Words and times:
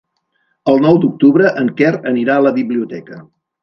El 0.73 0.81
nou 0.85 0.97
d'octubre 1.03 1.53
en 1.65 1.71
Quer 1.83 1.95
anirà 2.15 2.41
a 2.43 2.47
la 2.51 2.59
biblioteca. 2.61 3.25